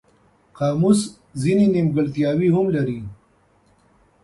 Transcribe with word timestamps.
قاموس 0.57 0.99
ځینې 1.41 1.65
نیمګړتیاوې 1.73 2.47
هم 2.55 2.65
لري. 2.75 2.99